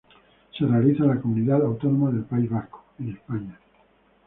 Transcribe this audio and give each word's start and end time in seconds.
Se 0.57 0.65
realiza 0.65 1.03
en 1.03 1.09
la 1.09 1.21
Comunidad 1.21 1.61
Autónoma 1.63 2.09
del 2.09 2.23
País 2.23 2.49
Vasco, 2.49 2.85
en 2.97 3.09
España. 3.09 3.59